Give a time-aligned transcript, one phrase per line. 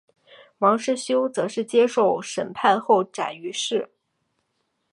[0.57, 3.87] 王世修则是接受审判后斩于市。